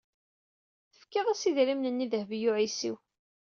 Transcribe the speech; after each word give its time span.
Tefkiḍ-as 0.91 1.43
idrimen-nni 1.49 2.03
i 2.05 2.07
Dehbiya 2.11 2.49
u 2.51 2.53
Ɛisiw. 2.59 2.95